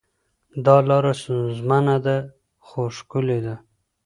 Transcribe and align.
دا 0.65 0.75
لاره 0.89 1.13
ستونزمنه 1.21 1.95
ده 2.05 2.17
خو 2.65 2.81
ښکلې 2.97 3.39
ده. 3.45 3.55